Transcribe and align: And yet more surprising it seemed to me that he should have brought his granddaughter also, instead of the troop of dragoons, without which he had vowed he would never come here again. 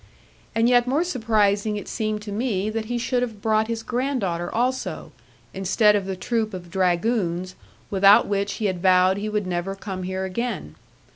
And 0.55 0.67
yet 0.67 0.87
more 0.87 1.03
surprising 1.03 1.75
it 1.77 1.87
seemed 1.87 2.23
to 2.23 2.31
me 2.31 2.71
that 2.71 2.85
he 2.85 2.97
should 2.97 3.21
have 3.21 3.39
brought 3.39 3.67
his 3.67 3.83
granddaughter 3.83 4.51
also, 4.51 5.11
instead 5.53 5.95
of 5.95 6.07
the 6.07 6.15
troop 6.15 6.55
of 6.55 6.71
dragoons, 6.71 7.53
without 7.91 8.25
which 8.25 8.53
he 8.53 8.65
had 8.65 8.81
vowed 8.81 9.17
he 9.17 9.29
would 9.29 9.45
never 9.45 9.75
come 9.75 10.01
here 10.01 10.25
again. 10.25 10.73